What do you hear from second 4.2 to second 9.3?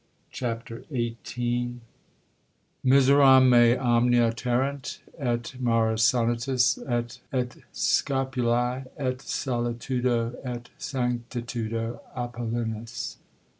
terrent, et maris sonitus, et scopuli, et